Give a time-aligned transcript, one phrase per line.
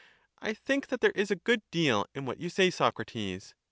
[0.39, 3.53] I think that there is a good deal in what you say, Socrates.